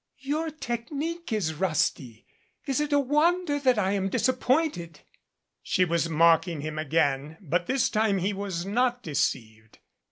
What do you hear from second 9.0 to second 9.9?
deceived.